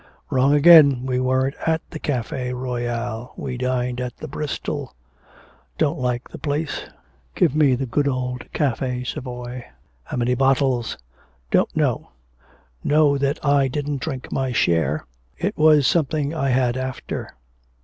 [0.31, 1.05] 'Wrong again.
[1.05, 4.95] We weren't at the Cafe Royal, we dined at the Bristol.
[5.77, 6.87] Don't like the place;
[7.35, 9.63] give me the good old Cafe Savoy.'
[10.05, 10.97] 'How many bottles?'
[11.51, 12.09] 'Don't know;
[12.83, 15.05] know that I didn't drink my share.
[15.37, 17.35] It was something I had after.'